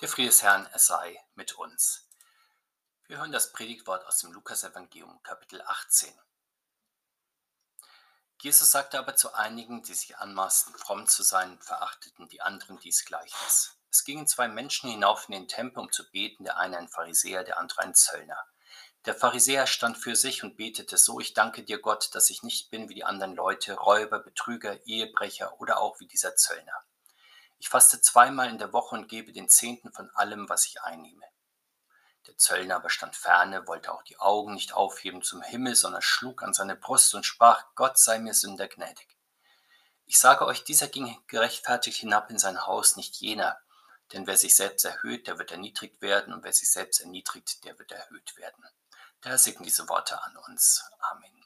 [0.00, 2.08] Der Friede des Herrn, er sei mit uns.
[3.06, 6.10] Wir hören das Predigtwort aus dem Lukasevangelium, Kapitel 18.
[8.40, 13.04] Jesus sagte aber zu einigen, die sich anmaßten, fromm zu sein, verachteten die anderen dies
[13.04, 13.76] Gleichnis.
[13.90, 17.44] Es gingen zwei Menschen hinauf in den Tempel, um zu beten, der eine ein Pharisäer,
[17.44, 18.42] der andere ein Zöllner.
[19.04, 22.70] Der Pharisäer stand für sich und betete so, ich danke dir Gott, dass ich nicht
[22.70, 26.86] bin wie die anderen Leute, Räuber, Betrüger, Ehebrecher oder auch wie dieser Zöllner.
[27.60, 31.26] Ich faste zweimal in der Woche und gebe den Zehnten von allem, was ich einnehme.
[32.26, 36.42] Der Zöllner aber stand ferne, wollte auch die Augen nicht aufheben zum Himmel, sondern schlug
[36.42, 39.14] an seine Brust und sprach, Gott sei mir Sünder gnädig.
[40.06, 43.60] Ich sage euch, dieser ging gerechtfertigt hinab in sein Haus, nicht jener.
[44.12, 47.78] Denn wer sich selbst erhöht, der wird erniedrigt werden, und wer sich selbst erniedrigt, der
[47.78, 48.64] wird erhöht werden.
[49.20, 50.82] Daher segne diese Worte an uns.
[50.98, 51.44] Amen.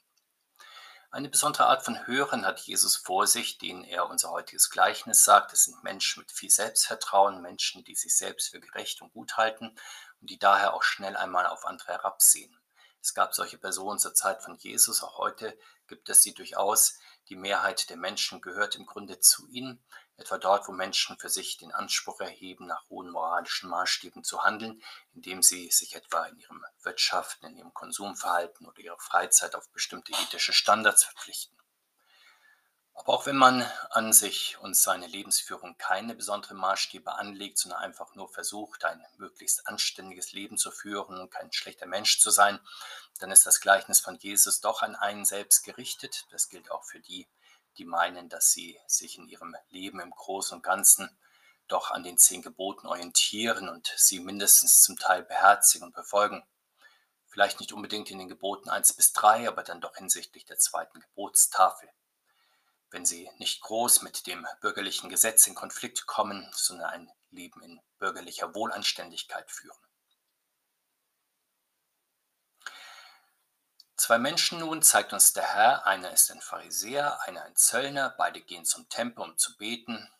[1.15, 5.53] Eine besondere Art von Hörern hat Jesus vor sich, denen er unser heutiges Gleichnis sagt.
[5.53, 9.67] Es sind Menschen mit viel Selbstvertrauen, Menschen, die sich selbst für gerecht und gut halten
[10.19, 12.59] und die daher auch schnell einmal auf andere herabsehen.
[12.99, 15.57] Es gab solche Personen zur Zeit von Jesus, auch heute
[15.87, 16.99] gibt es sie durchaus.
[17.29, 19.81] Die Mehrheit der Menschen gehört im Grunde zu ihnen,
[20.17, 24.81] etwa dort, wo Menschen für sich den Anspruch erheben, nach hohen moralischen Maßstäben zu handeln,
[25.13, 30.13] indem sie sich etwa in ihrem Wirtschaften, in ihrem Konsumverhalten oder ihrer Freizeit auf bestimmte
[30.13, 31.55] ethische Standards verpflichten.
[32.97, 38.15] Aber auch wenn man an sich und seine Lebensführung keine besonderen Maßstäbe anlegt, sondern einfach
[38.15, 42.57] nur versucht, ein möglichst anständiges Leben zu führen und kein schlechter Mensch zu sein,
[43.19, 46.25] dann ist das Gleichnis von Jesus doch an einen selbst gerichtet.
[46.31, 47.27] Das gilt auch für die,
[47.77, 51.09] die meinen, dass sie sich in ihrem Leben im Großen und Ganzen
[51.67, 56.43] doch an den zehn Geboten orientieren und sie mindestens zum Teil beherzigen und befolgen.
[57.27, 60.99] Vielleicht nicht unbedingt in den Geboten 1 bis 3, aber dann doch hinsichtlich der zweiten
[60.99, 61.89] Gebotstafel.
[62.91, 67.81] Wenn sie nicht groß mit dem bürgerlichen Gesetz in Konflikt kommen, sondern ein Leben in
[67.97, 69.84] bürgerlicher Wohlanständigkeit führen.
[73.97, 78.41] Zwei Menschen nun zeigt uns der Herr, einer ist ein Pharisäer, einer ein Zöllner, beide
[78.41, 80.11] gehen zum Tempel, um zu beten.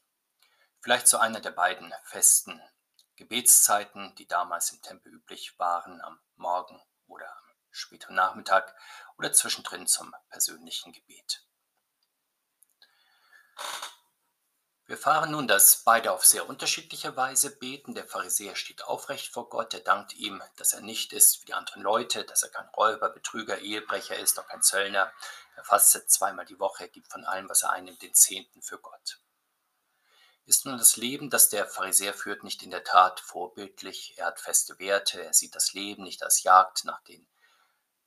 [0.80, 2.62] Vielleicht zu einer der beiden festen
[3.18, 8.74] Gebetszeiten, die damals im Tempel üblich waren, am Morgen oder am späteren Nachmittag
[9.18, 11.46] oder zwischendrin zum persönlichen Gebet.
[14.88, 17.96] Wir fahren nun, dass beide auf sehr unterschiedliche Weise beten.
[17.96, 21.56] Der Pharisäer steht aufrecht vor Gott, er dankt ihm, dass er nicht ist wie die
[21.56, 25.12] anderen Leute, dass er kein Räuber, Betrüger, Ehebrecher ist, auch kein Zöllner.
[25.56, 28.78] Er fastet zweimal die Woche, er gibt von allem, was er einnimmt, den Zehnten für
[28.78, 29.20] Gott.
[30.46, 34.14] Ist nun das Leben, das der Pharisäer führt, nicht in der Tat vorbildlich?
[34.18, 37.26] Er hat feste Werte, er sieht das Leben nicht als Jagd nach den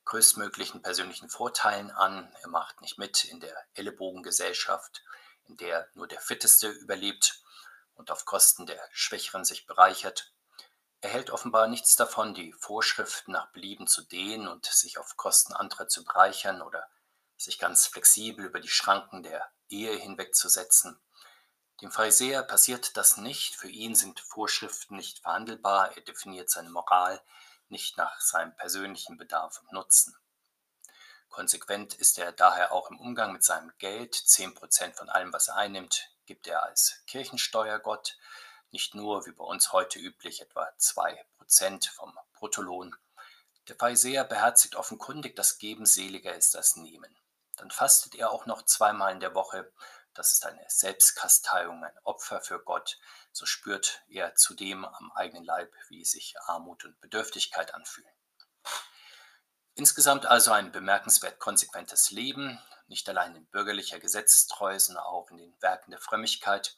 [0.05, 5.03] größtmöglichen persönlichen Vorteilen an, er macht nicht mit in der Ellenbogengesellschaft
[5.49, 7.41] in der nur der Fitteste überlebt
[7.95, 10.31] und auf Kosten der Schwächeren sich bereichert.
[11.01, 15.53] Er hält offenbar nichts davon, die Vorschriften nach Belieben zu dehnen und sich auf Kosten
[15.53, 16.89] anderer zu bereichern oder
[17.35, 20.99] sich ganz flexibel über die Schranken der Ehe hinwegzusetzen.
[21.81, 27.21] Dem Pharisäer passiert das nicht, für ihn sind Vorschriften nicht verhandelbar, er definiert seine Moral
[27.69, 30.17] nicht nach seinem persönlichen Bedarf und Nutzen.
[31.29, 34.15] Konsequent ist er daher auch im Umgang mit seinem Geld.
[34.15, 38.17] Zehn Prozent von allem, was er einnimmt, gibt er als Kirchensteuergott.
[38.71, 42.95] Nicht nur, wie bei uns heute üblich, etwa zwei Prozent vom Bruttolohn.
[43.67, 47.15] Der Pharisäer beherzigt offenkundig, dass Geben seliger ist als Nehmen.
[47.55, 49.71] Dann fastet er auch noch zweimal in der Woche.
[50.13, 52.99] Das ist eine Selbstkasteiung, ein Opfer für Gott.
[53.31, 58.18] So spürt er zudem am eigenen Leib, wie sich Armut und Bedürftigkeit anfühlen.
[59.79, 62.59] Insgesamt also ein bemerkenswert konsequentes Leben,
[62.89, 66.75] nicht allein in bürgerlicher Gesetzestreue, sondern auch in den Werken der Frömmigkeit.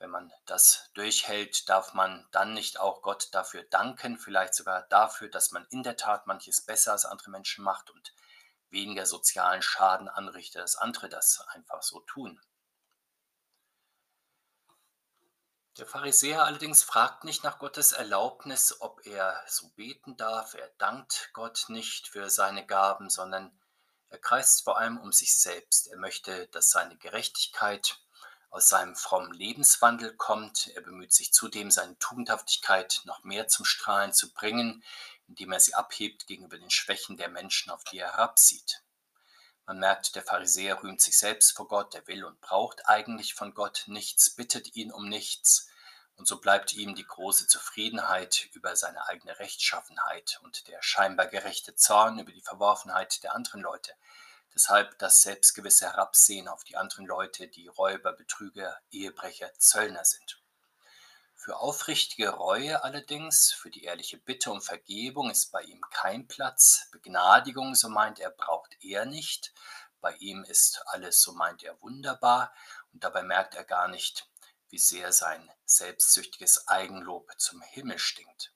[0.00, 5.28] Wenn man das durchhält, darf man dann nicht auch Gott dafür danken, vielleicht sogar dafür,
[5.28, 8.12] dass man in der Tat manches besser als andere Menschen macht und
[8.70, 12.40] weniger sozialen Schaden anrichtet, als andere das einfach so tun.
[15.78, 20.52] Der Pharisäer allerdings fragt nicht nach Gottes Erlaubnis, ob er so beten darf.
[20.52, 23.58] Er dankt Gott nicht für seine Gaben, sondern
[24.10, 25.86] er kreist vor allem um sich selbst.
[25.86, 27.98] Er möchte, dass seine Gerechtigkeit
[28.50, 30.66] aus seinem frommen Lebenswandel kommt.
[30.74, 34.84] Er bemüht sich zudem, seine Tugendhaftigkeit noch mehr zum Strahlen zu bringen,
[35.26, 38.82] indem er sie abhebt gegenüber den Schwächen der Menschen, auf die er herabsieht.
[39.64, 43.54] Man merkt, der Pharisäer rühmt sich selbst vor Gott, er will und braucht eigentlich von
[43.54, 45.68] Gott nichts, bittet ihn um nichts,
[46.22, 51.74] und so bleibt ihm die große Zufriedenheit über seine eigene Rechtschaffenheit und der scheinbar gerechte
[51.74, 53.92] Zorn über die Verworfenheit der anderen Leute.
[54.54, 60.40] Deshalb das selbstgewisse Herabsehen auf die anderen Leute, die Räuber, Betrüger, Ehebrecher, Zöllner sind.
[61.34, 66.86] Für aufrichtige Reue allerdings, für die ehrliche Bitte um Vergebung ist bei ihm kein Platz.
[66.92, 69.52] Begnadigung, so meint er, braucht er nicht.
[70.00, 72.54] Bei ihm ist alles, so meint er, wunderbar.
[72.92, 74.28] Und dabei merkt er gar nicht,
[74.72, 78.54] wie sehr sein selbstsüchtiges Eigenlob zum Himmel stinkt.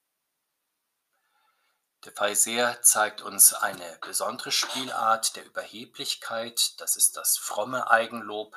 [2.06, 8.56] Der Pharisäer zeigt uns eine besondere Spielart der Überheblichkeit, das ist das fromme Eigenlob.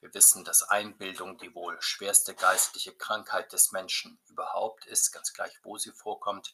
[0.00, 5.58] Wir wissen, dass Einbildung die wohl schwerste geistliche Krankheit des Menschen überhaupt ist, ganz gleich,
[5.62, 6.52] wo sie vorkommt.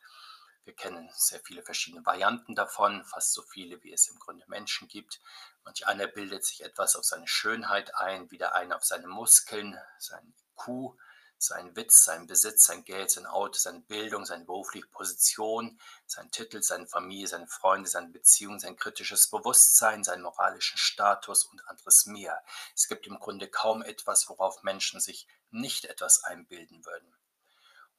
[0.62, 4.86] Wir kennen sehr viele verschiedene Varianten davon, fast so viele, wie es im Grunde Menschen
[4.86, 5.20] gibt.
[5.66, 10.32] Manch einer bildet sich etwas auf seine Schönheit ein, wieder einer auf seine Muskeln, sein
[10.52, 10.96] IQ,
[11.38, 16.62] sein Witz, sein Besitz, sein Geld, sein Auto, seine Bildung, seine berufliche Position, sein Titel,
[16.62, 22.44] seine Familie, seine Freunde, seine Beziehung, sein kritisches Bewusstsein, seinen moralischen Status und anderes mehr.
[22.76, 27.12] Es gibt im Grunde kaum etwas, worauf Menschen sich nicht etwas einbilden würden.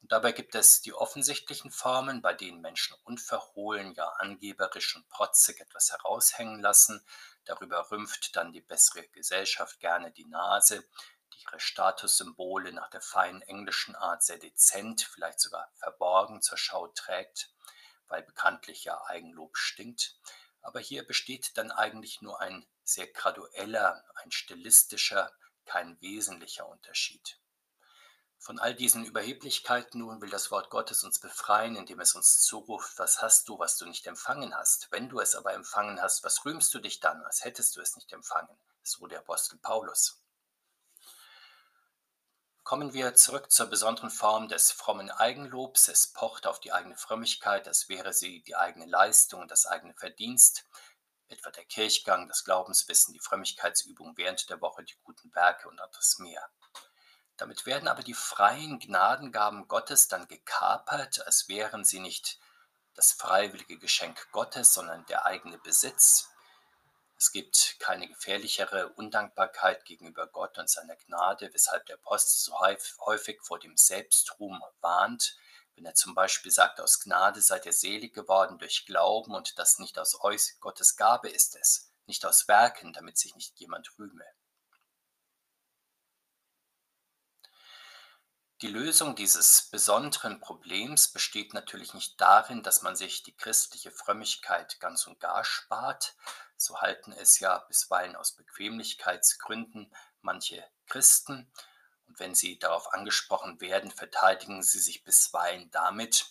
[0.01, 5.59] Und dabei gibt es die offensichtlichen Formen, bei denen Menschen unverhohlen, ja angeberisch und protzig
[5.59, 7.03] etwas heraushängen lassen.
[7.47, 10.85] Darüber rümpft dann die bessere Gesellschaft gerne die Nase
[11.33, 16.87] die ihre Statussymbole nach der feinen englischen Art sehr dezent, vielleicht sogar verborgen zur Schau
[16.87, 17.51] trägt,
[18.07, 20.15] weil bekanntlich ja Eigenlob stinkt.
[20.61, 25.31] Aber hier besteht dann eigentlich nur ein sehr gradueller, ein stilistischer,
[25.65, 27.39] kein wesentlicher Unterschied.
[28.39, 32.97] Von all diesen Überheblichkeiten nun will das Wort Gottes uns befreien, indem es uns zuruft,
[32.97, 34.87] was hast du, was du nicht empfangen hast?
[34.91, 37.95] Wenn du es aber empfangen hast, was rühmst du dich dann, als hättest du es
[37.95, 38.57] nicht empfangen?
[38.83, 40.21] So der Apostel Paulus.
[42.63, 45.87] Kommen wir zurück zur besonderen Form des frommen Eigenlobs.
[45.87, 50.65] Es pocht auf die eigene Frömmigkeit, als wäre sie die eigene Leistung das eigene Verdienst,
[51.29, 56.19] etwa der Kirchgang, das Glaubenswissen, die Frömmigkeitsübung während der Woche, die guten Werke und anderes
[56.19, 56.49] mehr.
[57.37, 62.39] Damit werden aber die freien Gnadengaben Gottes dann gekapert, als wären sie nicht
[62.95, 66.29] das freiwillige Geschenk Gottes, sondern der eigene Besitz,
[67.19, 73.39] es gibt keine gefährlichere Undankbarkeit gegenüber Gott und seiner Gnade, weshalb der Apostel so häufig
[73.41, 75.35] vor dem Selbstruhm warnt,
[75.75, 79.79] wenn er zum Beispiel sagt, aus Gnade seid ihr selig geworden durch Glauben und das
[79.79, 84.25] nicht aus euch, Gottes Gabe ist es, nicht aus Werken, damit sich nicht jemand rühme.
[88.61, 94.79] Die Lösung dieses besonderen Problems besteht natürlich nicht darin, dass man sich die christliche Frömmigkeit
[94.79, 96.15] ganz und gar spart,
[96.55, 101.51] so halten es ja bisweilen aus Bequemlichkeitsgründen manche Christen,
[102.07, 106.25] und wenn sie darauf angesprochen werden, verteidigen sie sich bisweilen damit,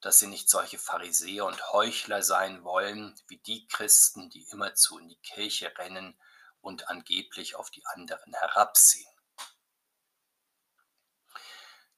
[0.00, 5.08] dass sie nicht solche Pharisäer und Heuchler sein wollen wie die Christen, die immerzu in
[5.08, 6.18] die Kirche rennen
[6.60, 9.11] und angeblich auf die anderen herabsehen.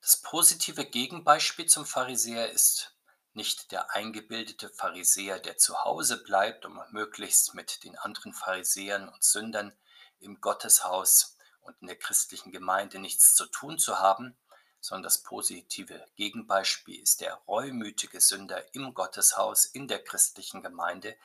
[0.04, 2.94] Das positive Gegenbeispiel zum Pharisäer ist
[3.32, 9.24] nicht der eingebildete Pharisäer, der zu Hause bleibt, um möglichst mit den anderen Pharisäern und
[9.24, 9.74] Sündern
[10.20, 14.36] im Gotteshaus und in der christlichen Gemeinde nichts zu tun zu haben,
[14.78, 21.16] sondern das positive Gegenbeispiel ist der reumütige Sünder im Gotteshaus, in der christlichen Gemeinde,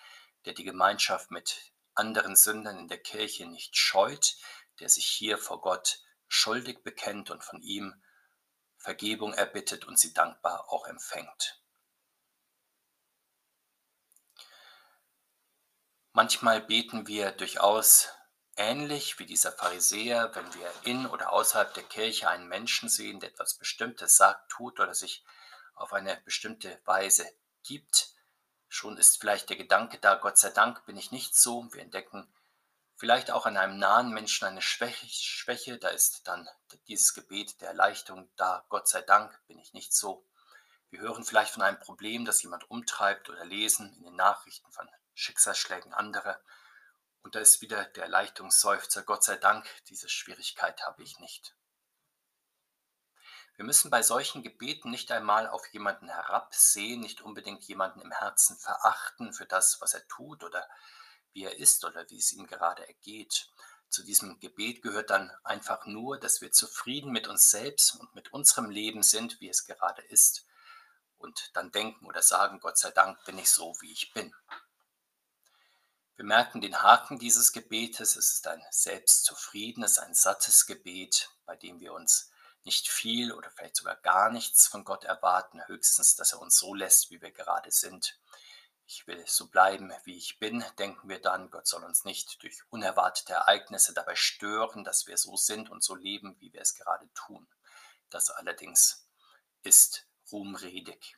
[0.46, 4.38] der die Gemeinschaft mit anderen Sündern in der Kirche nicht scheut,
[4.80, 6.00] der sich hier vor Gott
[6.30, 8.02] schuldig bekennt und von ihm
[8.80, 11.62] Vergebung erbittet und sie dankbar auch empfängt.
[16.14, 18.10] Manchmal beten wir durchaus
[18.56, 23.30] ähnlich wie dieser Pharisäer, wenn wir in oder außerhalb der Kirche einen Menschen sehen, der
[23.30, 25.24] etwas Bestimmtes sagt, tut oder sich
[25.76, 27.26] auf eine bestimmte Weise
[27.64, 28.10] gibt.
[28.68, 31.72] Schon ist vielleicht der Gedanke da, Gott sei Dank bin ich nicht so.
[31.72, 32.28] Wir entdecken
[33.00, 36.48] vielleicht auch an einem nahen Menschen eine Schwäche, da ist dann
[36.90, 40.28] dieses Gebet der Erleichterung da, Gott sei Dank bin ich nicht so.
[40.90, 44.90] Wir hören vielleicht von einem Problem, das jemand umtreibt oder lesen in den Nachrichten von
[45.14, 46.42] Schicksalsschlägen anderer.
[47.22, 51.56] Und da ist wieder der Erleichterungsseufzer, Gott sei Dank, diese Schwierigkeit habe ich nicht.
[53.56, 58.58] Wir müssen bei solchen Gebeten nicht einmal auf jemanden herabsehen, nicht unbedingt jemanden im Herzen
[58.58, 60.68] verachten für das, was er tut oder
[61.34, 63.50] wie er ist oder wie es ihm gerade ergeht.
[63.90, 68.32] Zu diesem Gebet gehört dann einfach nur, dass wir zufrieden mit uns selbst und mit
[68.34, 70.46] unserem Leben sind, wie es gerade ist.
[71.18, 74.34] Und dann denken oder sagen, Gott sei Dank bin ich so, wie ich bin.
[76.16, 78.16] Wir merken den Haken dieses Gebetes.
[78.16, 82.30] Es ist ein selbstzufriedenes, ein sattes Gebet, bei dem wir uns
[82.64, 86.76] nicht viel oder vielleicht sogar gar nichts von Gott erwarten, höchstens, dass er uns so
[86.76, 88.20] lässt, wie wir gerade sind
[88.90, 92.64] ich will so bleiben, wie ich bin, denken wir dann, Gott soll uns nicht durch
[92.72, 97.08] unerwartete Ereignisse dabei stören, dass wir so sind und so leben, wie wir es gerade
[97.14, 97.48] tun.
[98.10, 99.08] Das allerdings
[99.62, 101.18] ist ruhmredig.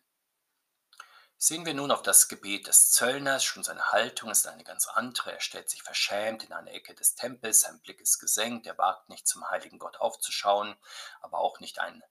[1.37, 5.31] Sehen wir nun auf das Gebet des Zöllners, schon seine Haltung ist eine ganz andere.
[5.31, 9.07] Er stellt sich verschämt in eine Ecke des Tempels, sein Blick ist gesenkt, er wagt
[9.07, 10.75] nicht zum heiligen Gott aufzuschauen,
[11.21, 12.03] aber auch nicht einen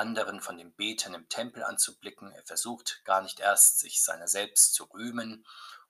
[0.00, 2.32] anderen von den Betern im Tempel anzublicken.
[2.32, 5.46] Er versucht gar nicht erst, sich seiner selbst zu rühmen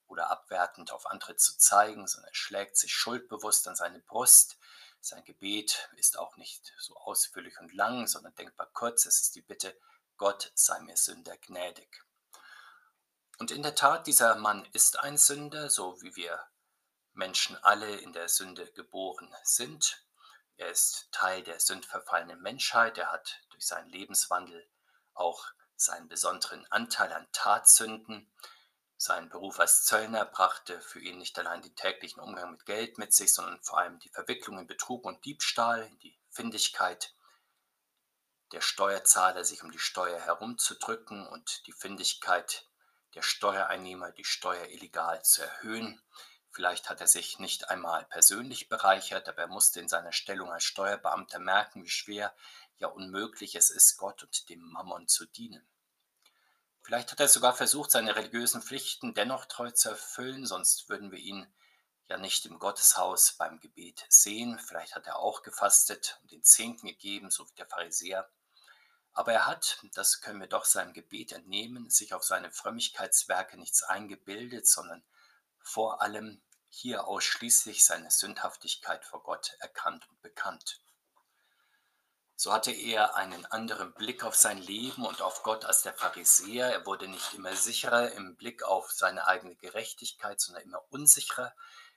[0.09, 4.59] oder abwertend auf andere zu zeigen, sondern er schlägt sich schuldbewusst an seine Brust.
[5.01, 9.07] Sein Gebet ist auch nicht so ausführlich und lang, sondern denkbar kurz.
[9.07, 9.79] Es ist die Bitte,
[10.17, 12.05] Gott sei mir Sünder gnädig.
[13.39, 16.45] Und in der Tat, dieser Mann ist ein Sünder, so wie wir
[17.13, 20.05] Menschen alle in der Sünde geboren sind.
[20.61, 22.99] Er ist Teil der sündverfallenen Menschheit.
[22.99, 24.69] Er hat durch seinen Lebenswandel
[25.15, 28.31] auch seinen besonderen Anteil an Tatsünden.
[28.99, 33.15] Sein Beruf als Zöllner brachte für ihn nicht allein den täglichen Umgang mit Geld mit
[33.15, 37.15] sich, sondern vor allem die Verwicklung in Betrug und Diebstahl, in die Findigkeit
[38.53, 42.69] der Steuerzahler, sich um die Steuer herumzudrücken und die Findigkeit
[43.15, 46.03] der Steuereinnehmer die Steuer illegal zu erhöhen.
[46.53, 50.65] Vielleicht hat er sich nicht einmal persönlich bereichert, aber er musste in seiner Stellung als
[50.65, 52.35] Steuerbeamter merken, wie schwer,
[52.79, 55.67] ja unmöglich es ist, Gott und dem Mammon zu dienen.
[56.83, 61.19] Vielleicht hat er sogar versucht, seine religiösen Pflichten dennoch treu zu erfüllen, sonst würden wir
[61.19, 61.47] ihn
[62.09, 64.59] ja nicht im Gotteshaus beim Gebet sehen.
[64.59, 68.29] Vielleicht hat er auch gefastet und den Zehnten gegeben, so wie der Pharisäer.
[69.13, 73.83] Aber er hat, das können wir doch seinem Gebet entnehmen, sich auf seine Frömmigkeitswerke nichts
[73.83, 75.05] eingebildet, sondern
[75.63, 80.81] vor allem hier ausschließlich seine Sündhaftigkeit vor Gott erkannt und bekannt.
[82.37, 86.73] So hatte er einen anderen Blick auf sein Leben und auf Gott als der Pharisäer.
[86.73, 91.55] Er wurde nicht immer sicherer im Blick auf seine eigene Gerechtigkeit, sondern immer unsicherer.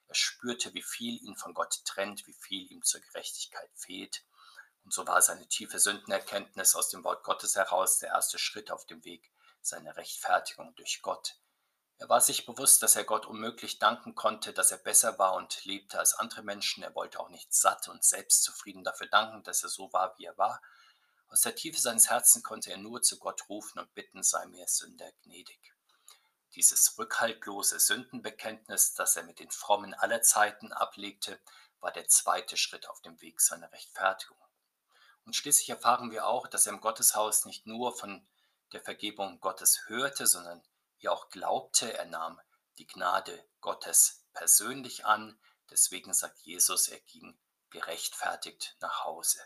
[0.07, 4.25] Er spürte, wie viel ihn von Gott trennt, wie viel ihm zur Gerechtigkeit fehlt.
[4.83, 8.85] Und so war seine tiefe Sündenerkenntnis aus dem Wort Gottes heraus der erste Schritt auf
[8.85, 11.37] dem Weg seiner Rechtfertigung durch Gott.
[12.03, 15.63] Er war sich bewusst, dass er Gott unmöglich danken konnte, dass er besser war und
[15.63, 16.83] lebte als andere Menschen.
[16.83, 20.37] Er wollte auch nicht satt und selbstzufrieden dafür danken, dass er so war, wie er
[20.37, 20.61] war.
[21.29, 24.67] Aus der Tiefe seines Herzens konnte er nur zu Gott rufen und bitten, sei mir
[24.67, 25.73] Sünder gnädig.
[26.55, 31.39] Dieses rückhaltlose Sündenbekenntnis, das er mit den Frommen aller Zeiten ablegte,
[31.79, 34.37] war der zweite Schritt auf dem Weg seiner Rechtfertigung.
[35.23, 38.27] Und schließlich erfahren wir auch, dass er im Gotteshaus nicht nur von
[38.73, 40.61] der Vergebung Gottes hörte, sondern
[41.03, 41.97] ihr auch glaubte.
[41.97, 42.39] Er nahm
[42.77, 45.39] die Gnade Gottes persönlich an.
[45.69, 47.37] Deswegen sagt Jesus, er ging
[47.69, 49.39] gerechtfertigt nach Hause.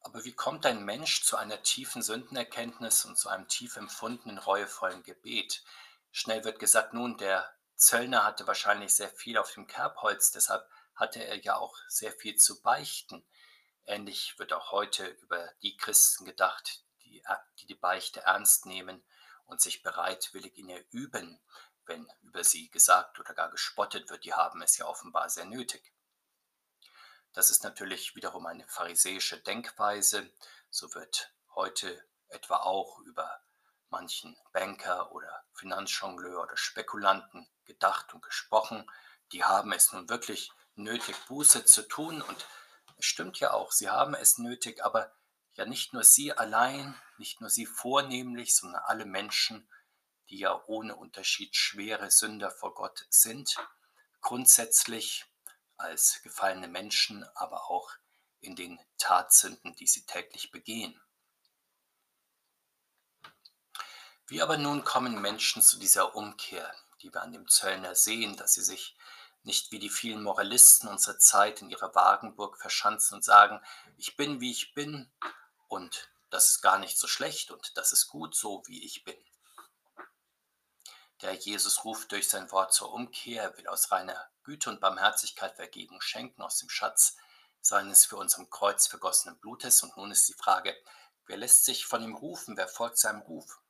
[0.00, 5.02] Aber wie kommt ein Mensch zu einer tiefen Sündenerkenntnis und zu einem tief empfundenen, reuevollen
[5.02, 5.64] Gebet?
[6.12, 11.24] Schnell wird gesagt, nun, der Zöllner hatte wahrscheinlich sehr viel auf dem Kerbholz, deshalb hatte
[11.24, 13.24] er ja auch sehr viel zu beichten.
[13.84, 17.22] Ähnlich wird auch heute über die Christen gedacht, die
[17.60, 19.04] die, die Beichte ernst nehmen
[19.46, 21.40] und sich bereitwillig in ihr üben,
[21.86, 25.92] wenn über sie gesagt oder gar gespottet wird, die haben es ja offenbar sehr nötig.
[27.32, 30.30] Das ist natürlich wiederum eine pharisäische Denkweise.
[30.70, 33.42] So wird heute etwa auch über
[33.90, 38.90] manchen Banker oder Finanzjongleur oder Spekulanten gedacht und gesprochen.
[39.32, 42.22] Die haben es nun wirklich nötig, Buße zu tun.
[42.22, 42.46] Und
[42.96, 45.14] es stimmt ja auch, sie haben es nötig, aber
[45.58, 49.68] ja nicht nur sie allein, nicht nur sie vornehmlich, sondern alle Menschen,
[50.30, 53.56] die ja ohne Unterschied schwere Sünder vor Gott sind,
[54.20, 55.26] grundsätzlich
[55.76, 57.90] als gefallene Menschen, aber auch
[58.40, 61.00] in den Tatsünden, die sie täglich begehen.
[64.28, 66.72] Wie aber nun kommen Menschen zu dieser Umkehr,
[67.02, 68.96] die wir an dem Zöllner sehen, dass sie sich
[69.42, 73.60] nicht wie die vielen Moralisten unserer Zeit in ihrer Wagenburg verschanzen und sagen,
[73.96, 75.10] ich bin, wie ich bin
[75.78, 79.16] und das ist gar nicht so schlecht und das ist gut so, wie ich bin.
[81.22, 86.00] Der Jesus ruft durch sein Wort zur Umkehr, will aus reiner Güte und Barmherzigkeit Vergebung
[86.00, 87.16] schenken aus dem Schatz
[87.60, 89.82] seines für uns am Kreuz vergossenen Blutes.
[89.84, 90.76] Und nun ist die Frage,
[91.26, 93.60] wer lässt sich von ihm rufen, wer folgt seinem Ruf?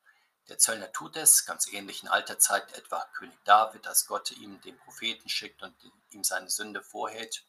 [0.48, 4.62] Der Zöllner tut es, ganz ähnlich in alter Zeit etwa König David, als Gott ihm
[4.62, 5.74] den Propheten schickt und
[6.10, 7.44] ihm seine Sünde vorhält.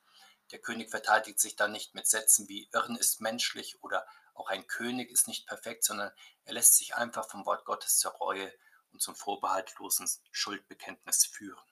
[0.52, 4.06] Der König verteidigt sich dann nicht mit Sätzen wie Irren ist menschlich oder
[4.40, 6.12] auch ein König ist nicht perfekt, sondern
[6.46, 8.52] er lässt sich einfach vom Wort Gottes zur Reue
[8.92, 11.64] und zum vorbehaltlosen Schuldbekenntnis führen.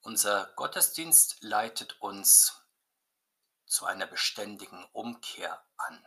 [0.00, 2.62] Unser Gottesdienst leitet uns
[3.64, 6.06] zu einer beständigen Umkehr an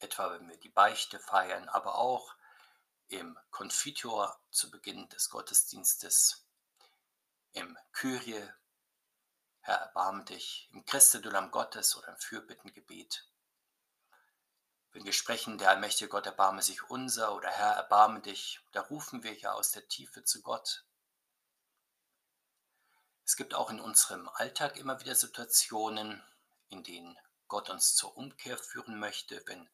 [0.00, 2.34] etwa wenn wir die Beichte feiern, aber auch
[3.08, 6.46] im Konfitur zu Beginn des Gottesdienstes,
[7.52, 8.48] im Kyrie,
[9.70, 13.24] Herr, erbarme dich, im Christe du Lamm Gottes oder im Fürbittengebet.
[14.90, 19.22] Wenn wir sprechen, der allmächtige Gott erbarme sich unser oder Herr, erbarme dich, da rufen
[19.22, 20.84] wir ja aus der Tiefe zu Gott.
[23.24, 26.20] Es gibt auch in unserem Alltag immer wieder Situationen,
[26.70, 29.70] in denen Gott uns zur Umkehr führen möchte, wenn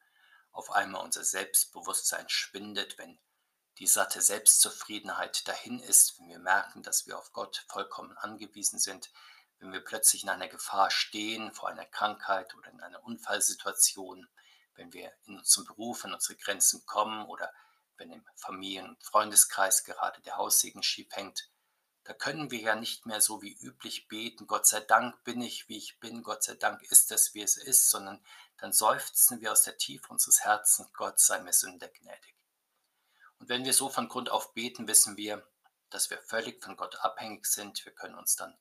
[0.51, 3.17] auf einmal unser Selbstbewusstsein schwindet, wenn
[3.79, 9.09] die satte Selbstzufriedenheit dahin ist, wenn wir merken, dass wir auf Gott vollkommen angewiesen sind,
[9.59, 14.27] wenn wir plötzlich in einer Gefahr stehen, vor einer Krankheit oder in einer Unfallsituation,
[14.75, 17.51] wenn wir in unserem Beruf an unsere Grenzen kommen oder
[17.97, 21.49] wenn im Familien- und Freundeskreis gerade der Haussegen schief hängt,
[22.03, 25.67] da können wir ja nicht mehr so wie üblich beten, Gott sei Dank bin ich,
[25.67, 28.23] wie ich bin, Gott sei Dank ist es, wie es ist, sondern
[28.57, 32.35] dann seufzen wir aus der Tiefe unseres Herzens, Gott sei mir Sünder gnädig.
[33.39, 35.45] Und wenn wir so von Grund auf beten, wissen wir,
[35.89, 37.83] dass wir völlig von Gott abhängig sind.
[37.85, 38.57] Wir können uns dann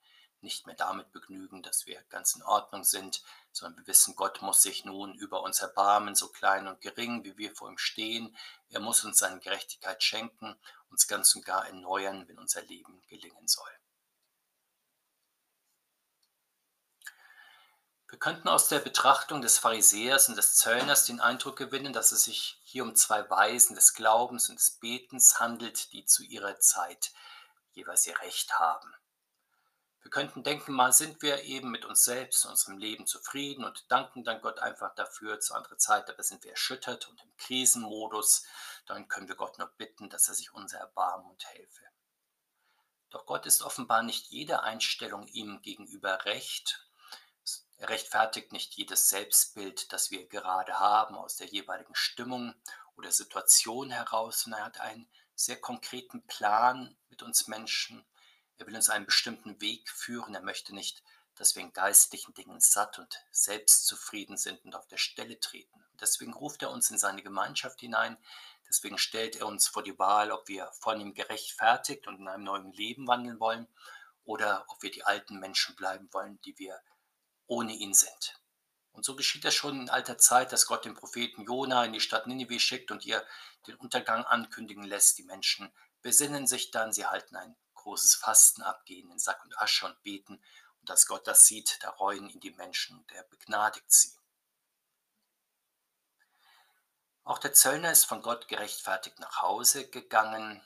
[0.46, 3.22] nicht mehr damit begnügen, dass wir ganz in Ordnung sind,
[3.52, 7.36] sondern wir wissen, Gott muss sich nun über uns erbarmen, so klein und gering, wie
[7.36, 8.34] wir vor ihm stehen.
[8.70, 10.56] Er muss uns seine Gerechtigkeit schenken,
[10.88, 13.68] uns ganz und gar erneuern, wenn unser Leben gelingen soll.
[18.08, 22.24] Wir könnten aus der Betrachtung des Pharisäers und des Zöllners den Eindruck gewinnen, dass es
[22.24, 27.12] sich hier um zwei Weisen des Glaubens und des Betens handelt, die zu ihrer Zeit
[27.72, 28.94] jeweils ihr Recht haben.
[30.06, 34.22] Wir könnten denken, mal sind wir eben mit uns selbst unserem Leben zufrieden und danken
[34.22, 35.40] dann Gott einfach dafür.
[35.40, 38.44] Zu anderer Zeit aber sind wir erschüttert und im Krisenmodus.
[38.86, 41.82] Dann können wir Gott nur bitten, dass er sich unser erbarmen und helfe.
[43.10, 46.86] Doch Gott ist offenbar nicht jede Einstellung ihm gegenüber recht.
[47.76, 52.54] Er rechtfertigt nicht jedes Selbstbild, das wir gerade haben, aus der jeweiligen Stimmung
[52.94, 58.06] oder Situation heraus, sondern er hat einen sehr konkreten Plan mit uns Menschen
[58.58, 60.34] er will uns einen bestimmten Weg führen.
[60.34, 61.02] Er möchte nicht,
[61.34, 65.84] dass wir in geistlichen Dingen satt und selbstzufrieden sind und auf der Stelle treten.
[66.00, 68.18] deswegen ruft er uns in seine Gemeinschaft hinein.
[68.68, 72.44] Deswegen stellt er uns vor die Wahl, ob wir von ihm gerechtfertigt und in einem
[72.44, 73.68] neuen Leben wandeln wollen
[74.24, 76.80] oder ob wir die alten Menschen bleiben wollen, die wir
[77.46, 78.40] ohne ihn sind.
[78.92, 82.00] Und so geschieht das schon in alter Zeit, dass Gott den Propheten Jona in die
[82.00, 83.24] Stadt Ninive schickt und ihr
[83.66, 85.18] den Untergang ankündigen lässt.
[85.18, 85.70] Die Menschen
[86.02, 90.42] besinnen sich dann, sie halten ein großes Fasten abgehen in Sack und Asche und beten.
[90.80, 94.12] Und als Gott das sieht, da reuen ihn die Menschen und er begnadigt sie.
[97.22, 100.64] Auch der Zöllner ist von Gott gerechtfertigt nach Hause gegangen,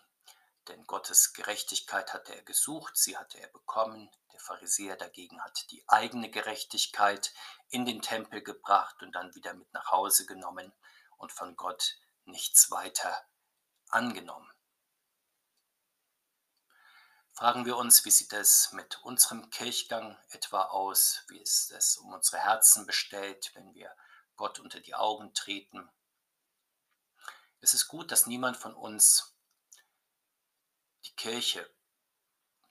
[0.68, 4.10] denn Gottes Gerechtigkeit hatte er gesucht, sie hatte er bekommen.
[4.32, 7.34] Der Pharisäer dagegen hat die eigene Gerechtigkeit
[7.68, 10.72] in den Tempel gebracht und dann wieder mit nach Hause genommen
[11.18, 13.14] und von Gott nichts weiter
[13.88, 14.50] angenommen.
[17.40, 21.24] Fragen wir uns, wie sieht es mit unserem Kirchgang etwa aus?
[21.28, 23.90] Wie ist es um unsere Herzen bestellt, wenn wir
[24.36, 25.88] Gott unter die Augen treten?
[27.62, 29.32] Es ist gut, dass niemand von uns
[31.06, 31.66] die Kirche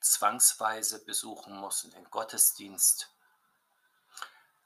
[0.01, 3.11] zwangsweise besuchen muss und den Gottesdienst.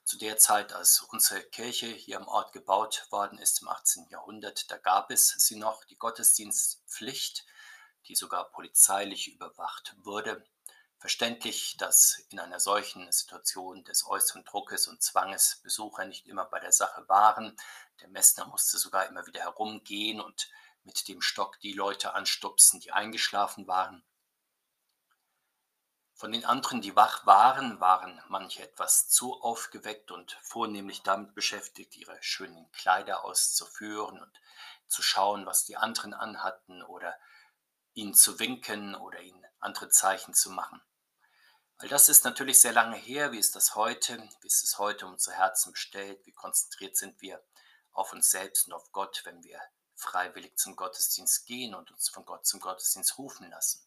[0.03, 4.09] Zu der Zeit, als unsere Kirche hier am Ort gebaut worden ist im 18.
[4.09, 7.45] Jahrhundert, da gab es sie noch, die Gottesdienstpflicht
[8.07, 10.45] die sogar polizeilich überwacht wurde.
[10.97, 16.59] Verständlich, dass in einer solchen Situation des äußeren Druckes und Zwanges Besucher nicht immer bei
[16.59, 17.57] der Sache waren.
[17.99, 20.49] Der Messner musste sogar immer wieder herumgehen und
[20.83, 24.05] mit dem Stock die Leute anstupsen, die eingeschlafen waren.
[26.15, 31.97] Von den anderen, die wach waren, waren manche etwas zu aufgeweckt und vornehmlich damit beschäftigt,
[31.97, 34.39] ihre schönen Kleider auszuführen und
[34.87, 37.13] zu schauen, was die anderen anhatten oder
[37.93, 40.81] ihnen zu winken oder ihnen andere Zeichen zu machen.
[41.77, 43.31] All das ist natürlich sehr lange her.
[43.31, 44.17] Wie ist das heute?
[44.41, 46.25] Wie ist es heute um unsere Herzen bestellt?
[46.25, 47.43] Wie konzentriert sind wir
[47.91, 49.59] auf uns selbst und auf Gott, wenn wir
[49.95, 53.85] freiwillig zum Gottesdienst gehen und uns von Gott zum Gottesdienst rufen lassen?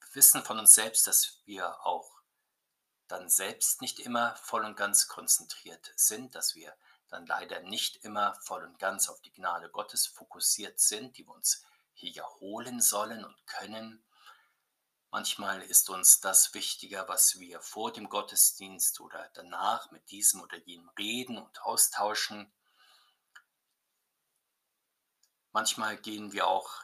[0.00, 2.20] Wir wissen von uns selbst, dass wir auch
[3.08, 6.74] dann selbst nicht immer voll und ganz konzentriert sind, dass wir
[7.08, 11.34] dann leider nicht immer voll und ganz auf die Gnade Gottes fokussiert sind, die wir
[11.34, 14.04] uns hier holen sollen und können.
[15.10, 20.58] Manchmal ist uns das wichtiger, was wir vor dem Gottesdienst oder danach mit diesem oder
[20.58, 22.52] jenem reden und austauschen.
[25.52, 26.82] Manchmal gehen wir auch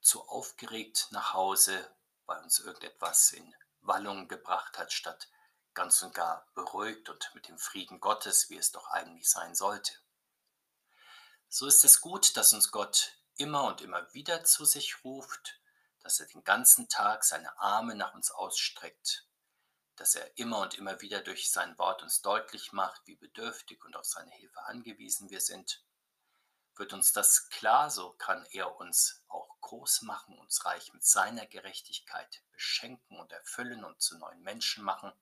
[0.00, 5.28] zu aufgeregt nach Hause, weil uns irgendetwas in Wallung gebracht hat, statt
[5.74, 9.92] ganz und gar beruhigt und mit dem Frieden Gottes, wie es doch eigentlich sein sollte.
[11.48, 15.60] So ist es gut, dass uns Gott immer und immer wieder zu sich ruft,
[16.00, 19.26] dass er den ganzen Tag seine Arme nach uns ausstreckt,
[19.96, 23.96] dass er immer und immer wieder durch sein Wort uns deutlich macht, wie bedürftig und
[23.96, 25.82] auf seine Hilfe angewiesen wir sind.
[26.76, 31.46] Wird uns das klar, so kann er uns auch groß machen, uns reich mit seiner
[31.46, 35.12] Gerechtigkeit beschenken und erfüllen und zu neuen Menschen machen.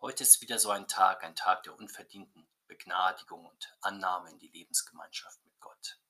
[0.00, 4.48] Heute ist wieder so ein Tag, ein Tag der unverdienten Begnadigung und Annahme in die
[4.48, 6.00] Lebensgemeinschaft mit Gott.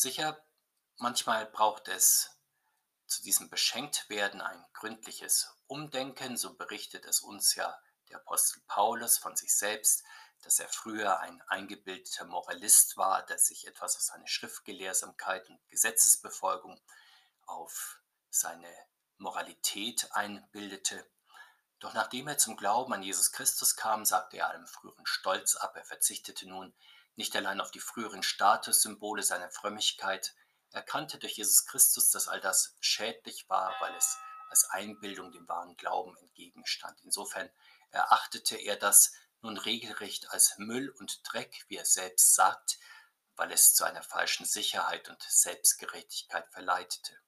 [0.00, 0.42] Sicher,
[0.96, 2.30] manchmal braucht es
[3.06, 9.36] zu diesem Beschenktwerden ein gründliches Umdenken, so berichtet es uns ja der Apostel Paulus von
[9.36, 10.02] sich selbst,
[10.40, 16.80] dass er früher ein eingebildeter Moralist war, der sich etwas aus seiner Schriftgelehrsamkeit und Gesetzesbefolgung
[17.44, 18.74] auf seine
[19.18, 21.06] Moralität einbildete.
[21.78, 25.76] Doch nachdem er zum Glauben an Jesus Christus kam, sagte er allem früheren Stolz ab.
[25.76, 26.74] Er verzichtete nun
[27.16, 30.34] nicht allein auf die früheren Statussymbole seiner Frömmigkeit,
[30.72, 30.82] er
[31.18, 34.16] durch Jesus Christus, dass all das schädlich war, weil es
[34.48, 37.00] als Einbildung dem wahren Glauben entgegenstand.
[37.02, 37.50] Insofern
[37.90, 42.78] erachtete er das nun regelrecht als Müll und Dreck, wie er selbst sagt,
[43.36, 47.18] weil es zu einer falschen Sicherheit und Selbstgerechtigkeit verleitete.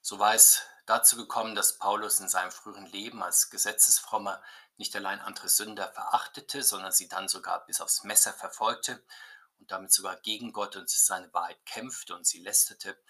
[0.00, 4.42] So war es dazu gekommen, dass Paulus in seinem früheren Leben als Gesetzesfrommer
[4.76, 9.00] nicht allein andere Sünder verachtete, sondern sie dann sogar bis aufs Messer verfolgte
[9.60, 13.00] und damit sogar gegen Gott und seine Wahrheit kämpfte und sie lästerte.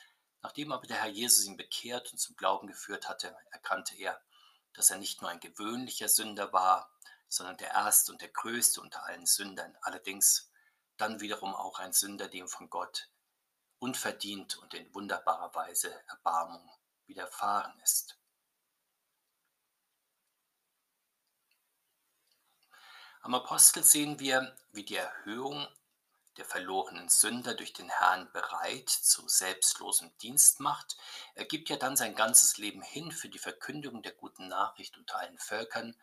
[0.43, 4.21] Nachdem aber der Herr Jesus ihn bekehrt und zum Glauben geführt hatte, erkannte er,
[4.75, 6.95] dass er nicht nur ein gewöhnlicher Sünder war,
[7.29, 10.51] sondern der erste und der größte unter allen Sündern, allerdings
[10.99, 13.09] dann wiederum auch ein Sünder, dem von Gott
[13.79, 16.71] unverdient und in wunderbarer Weise Erbarmung
[17.11, 18.17] widerfahren ist.
[23.21, 25.69] Am Apostel sehen wir, wie die Erhöhung
[26.39, 30.97] der verlorenen Sünder durch den Herrn bereit zu selbstlosem Dienst macht.
[31.35, 35.19] Er gibt ja dann sein ganzes Leben hin für die Verkündigung der guten Nachricht unter
[35.19, 35.95] allen Völkern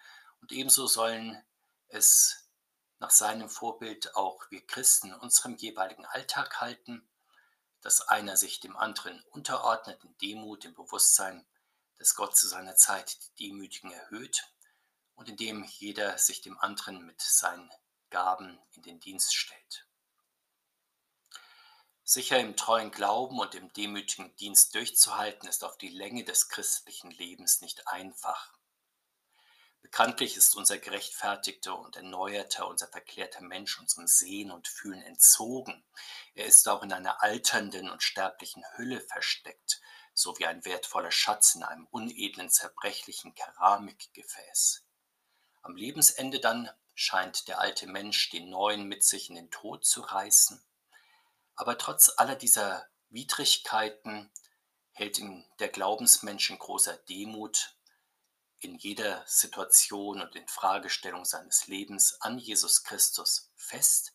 [0.41, 1.43] und ebenso sollen
[1.87, 2.49] es
[2.99, 7.07] nach seinem Vorbild auch wir Christen in unserem jeweiligen Alltag halten
[7.81, 11.45] dass einer sich dem anderen unterordnet in Demut, im Bewusstsein,
[11.97, 14.51] dass Gott zu seiner Zeit die Demütigen erhöht
[15.15, 17.71] und indem jeder sich dem anderen mit seinen
[18.09, 19.87] Gaben in den Dienst stellt.
[22.03, 27.11] Sicher im treuen Glauben und im demütigen Dienst durchzuhalten, ist auf die Länge des christlichen
[27.11, 28.56] Lebens nicht einfach.
[29.89, 35.81] Bekanntlich ist unser gerechtfertigter und erneuerter, unser verklärter Mensch unserem Sehen und Fühlen entzogen.
[36.33, 39.79] Er ist auch in einer alternden und sterblichen Hülle versteckt,
[40.13, 44.83] so wie ein wertvoller Schatz in einem unedlen, zerbrechlichen Keramikgefäß.
[45.61, 50.01] Am Lebensende dann scheint der alte Mensch den neuen mit sich in den Tod zu
[50.01, 50.61] reißen.
[51.55, 54.33] Aber trotz aller dieser Widrigkeiten
[54.91, 57.76] hält ihn der Glaubensmensch in großer Demut
[58.59, 64.13] in jeder Situation und in Fragestellung seines Lebens an Jesus Christus fest.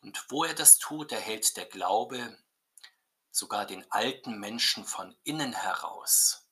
[0.00, 2.38] Und wo er das tut, erhält der Glaube
[3.30, 6.48] sogar den alten Menschen von innen heraus.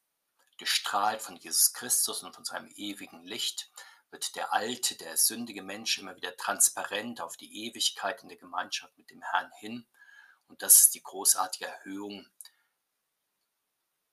[0.59, 3.71] Gestrahlt von Jesus Christus und von seinem ewigen Licht
[4.11, 8.97] wird der alte, der sündige Mensch immer wieder transparent auf die Ewigkeit in der Gemeinschaft
[8.97, 9.87] mit dem Herrn hin.
[10.47, 12.29] Und das ist die großartige Erhöhung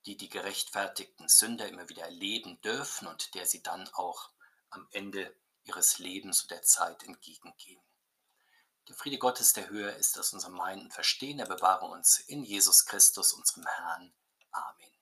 [0.05, 4.31] die die gerechtfertigten Sünder immer wieder erleben dürfen und der sie dann auch
[4.69, 7.81] am Ende ihres Lebens und der Zeit entgegengehen.
[8.87, 12.43] Der Friede Gottes, der höher ist als unser Meinen und Verstehen, er bewahre uns in
[12.43, 14.13] Jesus Christus, unserem Herrn.
[14.51, 15.00] Amen.